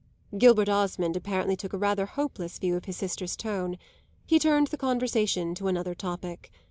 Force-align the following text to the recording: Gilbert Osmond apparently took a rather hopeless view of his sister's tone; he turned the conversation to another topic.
Gilbert 0.35 0.67
Osmond 0.67 1.15
apparently 1.15 1.55
took 1.55 1.73
a 1.73 1.77
rather 1.77 2.07
hopeless 2.07 2.57
view 2.57 2.75
of 2.75 2.85
his 2.85 2.97
sister's 2.97 3.35
tone; 3.35 3.77
he 4.25 4.39
turned 4.39 4.65
the 4.69 4.75
conversation 4.75 5.53
to 5.53 5.67
another 5.67 5.93
topic. 5.93 6.51